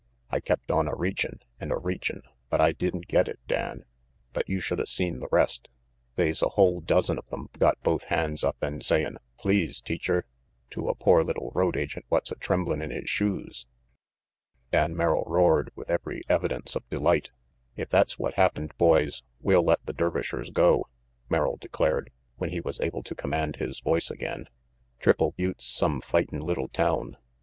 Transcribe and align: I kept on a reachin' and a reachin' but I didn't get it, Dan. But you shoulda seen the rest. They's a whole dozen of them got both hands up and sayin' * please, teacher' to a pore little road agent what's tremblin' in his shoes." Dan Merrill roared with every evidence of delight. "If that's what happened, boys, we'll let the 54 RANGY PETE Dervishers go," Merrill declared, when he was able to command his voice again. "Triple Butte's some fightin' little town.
I 0.31 0.39
kept 0.39 0.71
on 0.71 0.87
a 0.87 0.95
reachin' 0.95 1.41
and 1.59 1.71
a 1.71 1.75
reachin' 1.77 2.23
but 2.49 2.59
I 2.59 2.71
didn't 2.71 3.07
get 3.07 3.27
it, 3.27 3.39
Dan. 3.47 3.85
But 4.33 4.49
you 4.49 4.59
shoulda 4.59 4.87
seen 4.87 5.19
the 5.19 5.29
rest. 5.31 5.67
They's 6.15 6.41
a 6.41 6.49
whole 6.49 6.79
dozen 6.81 7.19
of 7.19 7.27
them 7.29 7.49
got 7.59 7.79
both 7.83 8.05
hands 8.05 8.43
up 8.43 8.55
and 8.63 8.83
sayin' 8.83 9.19
* 9.29 9.37
please, 9.39 9.79
teacher' 9.79 10.25
to 10.71 10.89
a 10.89 10.95
pore 10.95 11.23
little 11.23 11.51
road 11.53 11.77
agent 11.77 12.05
what's 12.09 12.33
tremblin' 12.39 12.81
in 12.81 12.89
his 12.89 13.11
shoes." 13.11 13.67
Dan 14.71 14.95
Merrill 14.97 15.23
roared 15.27 15.69
with 15.75 15.87
every 15.91 16.23
evidence 16.27 16.75
of 16.75 16.89
delight. 16.89 17.29
"If 17.75 17.89
that's 17.89 18.17
what 18.17 18.33
happened, 18.33 18.75
boys, 18.79 19.21
we'll 19.39 19.61
let 19.61 19.85
the 19.85 19.93
54 19.93 20.09
RANGY 20.09 20.13
PETE 20.13 20.33
Dervishers 20.33 20.51
go," 20.51 20.85
Merrill 21.29 21.57
declared, 21.57 22.09
when 22.37 22.49
he 22.49 22.59
was 22.59 22.79
able 22.81 23.03
to 23.03 23.13
command 23.13 23.57
his 23.57 23.79
voice 23.81 24.09
again. 24.09 24.47
"Triple 24.99 25.33
Butte's 25.37 25.67
some 25.67 26.01
fightin' 26.01 26.39
little 26.39 26.69
town. 26.69 27.17